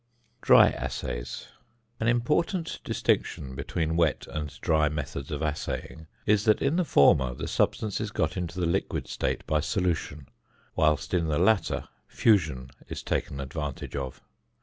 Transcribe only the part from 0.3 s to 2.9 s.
~Dry Assays.~ An important